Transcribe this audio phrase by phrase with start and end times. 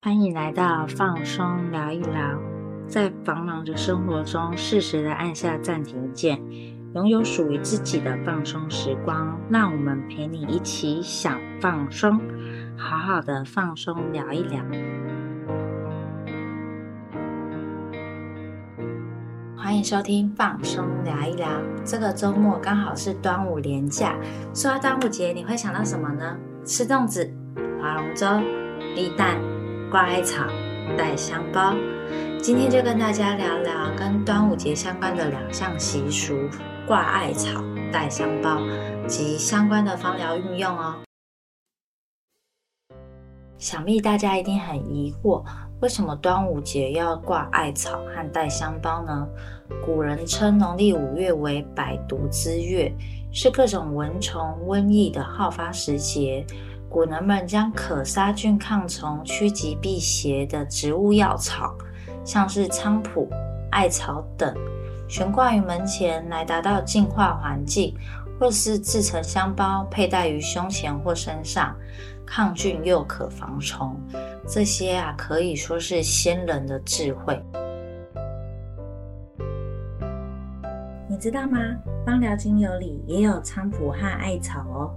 [0.00, 2.40] 欢迎来到放松聊一聊，
[2.86, 6.40] 在繁忙的生活中，适时的按下暂停键，
[6.94, 9.36] 拥有属于自己的放松时光。
[9.50, 12.16] 让我们陪你一起想放松，
[12.76, 14.62] 好好的放松聊一聊。
[19.56, 21.48] 欢迎收听放松聊一聊。
[21.84, 24.14] 这个周末刚好是端午连假，
[24.54, 26.36] 说到端午节，你会想到什么呢？
[26.64, 27.28] 吃粽子、
[27.82, 28.24] 划龙舟、
[28.94, 29.36] 立蛋。
[29.90, 30.44] 挂艾草、
[30.98, 31.74] 带香包，
[32.42, 36.34] 今天就跟大家聊聊跟端午节相关的两项习俗：
[36.86, 38.60] 挂艾草、带香包
[39.06, 40.96] 及相关的芳疗运用哦。
[43.56, 45.42] 想必大家一定很疑惑，
[45.80, 49.26] 为什么端午节要挂艾草和带香包呢？
[49.82, 52.92] 古人称农历五月为百毒之月，
[53.32, 56.44] 是各种蚊虫、瘟疫的好发时节。
[56.90, 61.76] 古人们将可杀菌、抗虫、趋吉避邪的植物药草，
[62.24, 63.28] 像是菖蒲、
[63.70, 64.54] 艾草等，
[65.06, 67.94] 悬挂于门前，来达到净化环境；
[68.40, 71.76] 或是制成香包，佩戴于胸前或身上，
[72.26, 73.94] 抗菌又可防虫。
[74.46, 77.38] 这些啊，可以说是先人的智慧。
[81.06, 81.58] 你知道吗？
[82.06, 84.94] 芳疗精油里也有菖蒲和艾草哦。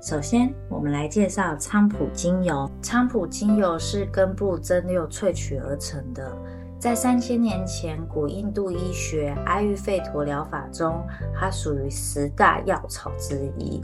[0.00, 2.70] 首先，我们来介绍菖蒲精油。
[2.80, 6.36] 菖蒲精油是根部蒸馏萃取而成的。
[6.78, 11.04] 在三千年前，古印度医学阿育吠陀疗法中，
[11.34, 13.80] 它属于十大药草之一。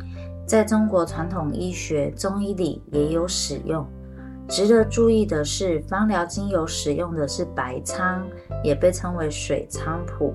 [0.47, 3.85] 在中国传统医学中医里也有使用。
[4.49, 8.23] 值得注意的是，芳疗精油使用的是白菖，
[8.63, 10.33] 也被称为水菖蒲。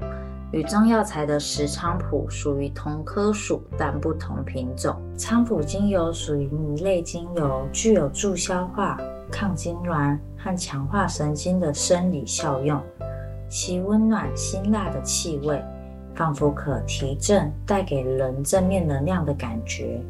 [0.51, 4.95] 与中药材的石菖蒲属于同科属，但不同品种。
[5.15, 8.97] 菖蒲精油属于醚类精油，具有助消化、
[9.31, 12.81] 抗痉挛和强化神经的生理效用。
[13.47, 15.63] 其温暖辛辣的气味，
[16.15, 20.01] 仿佛可提振，带给人正面能量的感觉。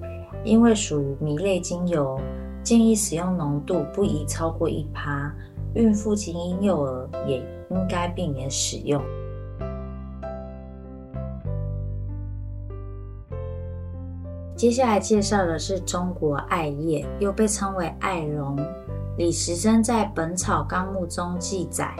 [0.46, 2.18] 因为属于醚类精油，
[2.63, 5.34] 建议使用浓度不宜超过一趴。
[5.74, 7.38] 孕妇及婴幼儿也
[7.69, 9.03] 应该避免使用。
[14.59, 18.58] 接下来介绍的是中国艾叶，又被称为艾绒。
[19.16, 21.96] 李时珍在《本草纲目》中记载：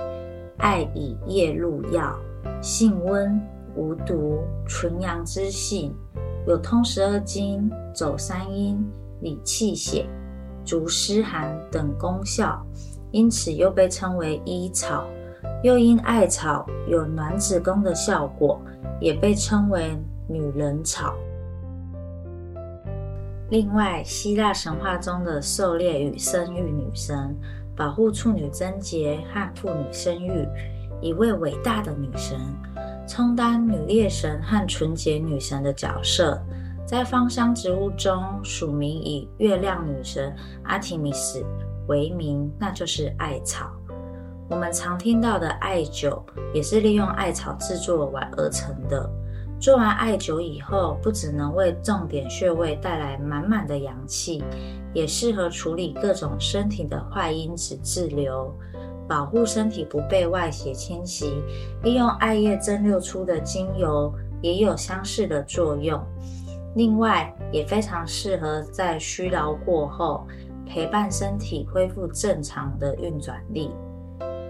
[0.58, 2.14] 艾以叶入药，
[2.62, 3.42] 性温，
[3.78, 5.96] 无毒，纯阳之性，
[6.48, 8.78] 有通十二经、走三阴、
[9.22, 10.06] 理气血、
[10.66, 12.62] 逐湿寒等功效，
[13.12, 15.06] 因此又被称为医草。
[15.64, 18.60] 又因艾草有暖子宫的效果，
[19.00, 21.14] 也被称为女人草。
[23.50, 27.36] 另外，希腊神话中的狩猎与生育女神，
[27.76, 30.48] 保护处女贞洁和妇女生育，
[31.02, 32.38] 一位伟大的女神，
[33.08, 36.40] 充当女猎神和纯洁女神的角色。
[36.86, 41.44] 在芳香植物中，署名以月亮女神阿提米斯
[41.88, 43.72] 为名，那就是艾草。
[44.48, 46.22] 我们常听到的艾灸，
[46.54, 49.10] 也是利用艾草制作完而成的。
[49.60, 54.42] 做完艾灸以后，不只能为重点穴位带来满满的阳气，
[54.94, 58.54] 也适合处理各种身体的坏因子滞留，
[59.08, 61.44] 保护身体不被外邪侵袭。
[61.84, 66.02] 利用艾叶蒸馏出的精油也有相似的作用。
[66.76, 70.26] 另外，也非常适合在虚劳过后，
[70.66, 73.72] 陪伴身体恢复正常的运转力。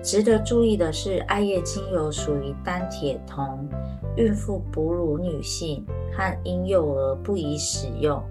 [0.02, 3.68] 值得注意的是，艾叶精油属于单铁酮。
[4.16, 8.22] 孕妇、哺乳女性和婴幼儿不宜使用。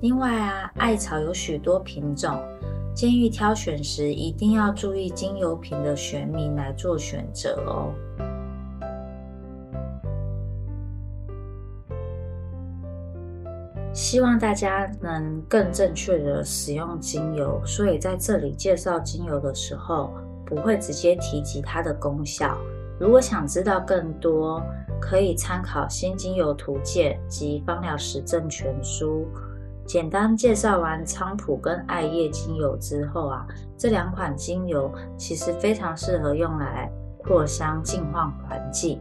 [0.00, 2.38] 另外啊，艾草有许多品种，
[2.94, 7.92] 建议挑选时一定要注意精油瓶的学名来做选择哦。
[13.92, 20.14] 希望大家能更正确的使用精油，所以在这里介绍精油的时候，
[20.46, 22.56] 不会直接提及它的功效。
[22.98, 24.62] 如果想知道更多，
[24.98, 29.26] 可以参考《新精油图鉴》及《芳疗实证全书》。
[29.86, 39.00] 简单介绍完菖蒲跟艾叶精油之后啊，这两款精油其实非常适合用来扩香净化环境。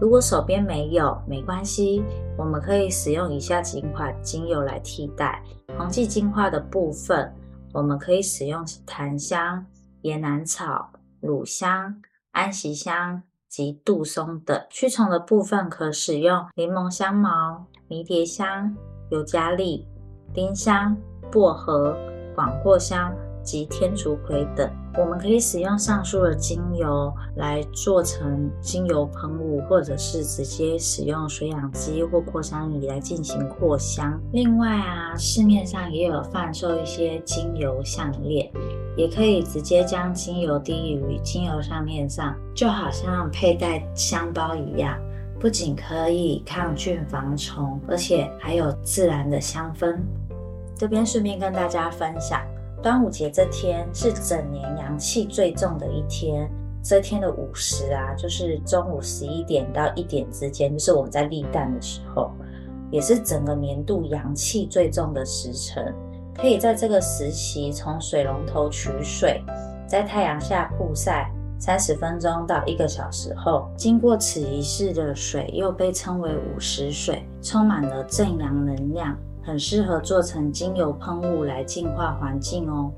[0.00, 2.02] 如果手边没有，没关系，
[2.38, 5.42] 我们可以使用以下几款精油来替代。
[5.76, 7.30] 黄剂净化的部分，
[7.72, 9.64] 我们可以使用檀香、
[10.04, 13.22] 野兰草、乳香、安息香。
[13.46, 18.76] 及杜松等驱虫的部分，可使用柠檬香茅、迷迭香、
[19.10, 19.86] 尤加利、
[20.32, 20.96] 丁香、
[21.30, 21.96] 薄荷、
[22.34, 24.68] 广藿香及天竺葵等。
[24.96, 34.20] 我们可以使用上述的精油来做成精油喷雾，或者是直接使用水养机或扩香仪来进行扩香。
[34.32, 38.48] 另外啊，市面上也有贩售一些精油项链，
[38.96, 44.96] 也可以直接将精油滴于精油项链上，就好像佩戴香包一样。
[45.40, 49.98] 不仅可以抗菌防虫，而且还有自然的香氛。
[50.76, 52.40] 这边顺便跟大家分享。
[52.84, 56.46] 端午节这天是整年阳气最重的一天，
[56.82, 62.30] 这天的午时啊，就是中午十一点到一点之间，就是我们在立蛋的时候，
[62.90, 65.94] 也是整个年度阳气最重的时辰。
[66.36, 69.42] 可以在这个时期从水龙头取水，
[69.88, 79.16] 在太阳下曝晒三十分钟到一个小时后，经过此仪式的水又被称为午时水，充满了正阳能量。
[79.44, 82.90] 很适合做成精油喷雾来净化环境哦。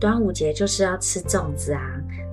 [0.00, 1.82] 端午节就是要吃粽子啊，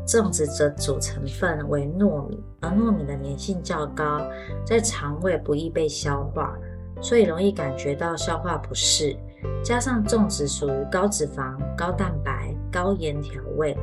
[0.07, 4.21] 粽子的主成分为糯米，而糯米的粘性较高，
[4.63, 6.55] 在肠胃不易被消化，
[7.01, 9.17] 所以容易感觉到消化不适。
[9.63, 13.75] 加上粽子属于高脂肪、高蛋白、高盐调味，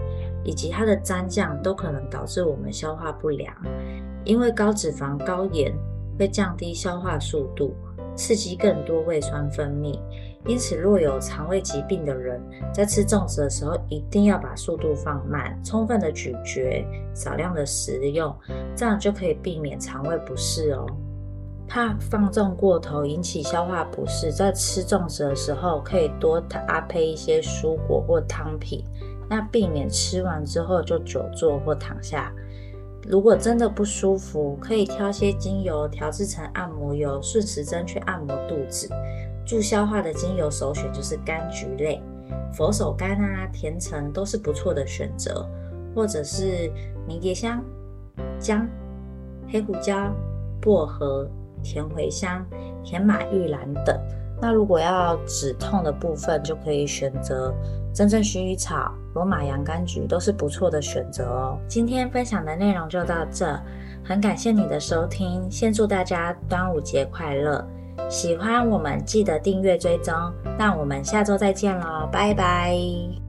[0.45, 3.53] 以及它的蘸酱都可能导致我们消化不良，
[4.25, 5.75] 因为高脂肪、高盐。
[6.19, 7.75] 会降低消化速度，
[8.17, 9.99] 刺激更多胃酸分泌。
[10.45, 12.43] 因此，若有肠胃疾病的人，
[12.75, 18.35] 在吃粽子的时候，一定要把速度放慢，充分的咀嚼，少量的食用，
[18.75, 20.85] 这样就可以避免肠胃不适哦。
[21.69, 28.85] 怕放纵过头引起消化不适，在吃粽子的时候，可以多搭配一些蔬果或汤品，
[29.31, 32.33] 那避免吃完之后就久坐或躺下。
[33.09, 38.89] 如果真的不舒服，可以挑些精油调制成按摩油，顺时针去按摩肚子。
[39.45, 42.01] 助消化的精油首选就是柑橘类，
[42.53, 45.49] 佛手柑啊、甜橙都是不错的选择，
[45.95, 46.71] 或者是
[47.09, 47.61] 迷迭香、
[48.39, 48.69] 姜、
[49.49, 50.15] 黑胡椒、
[50.61, 51.29] 薄荷、
[51.61, 52.47] 甜茴香、
[52.85, 53.99] 甜马玉兰等。
[54.41, 57.53] 那如果要止痛的部分，就可以选择。
[57.93, 61.59] 真正薰衣草、罗马洋甘菊都是不错的选择哦。
[61.69, 63.59] 今天分享的内容就到这，
[64.05, 67.65] 很感谢你的收听，先祝大家端午节快乐！
[68.09, 70.15] 喜欢我们记得订阅追踪，
[70.59, 73.22] 那我们下周再见喽，拜拜。